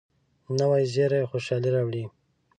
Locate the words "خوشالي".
1.29-1.69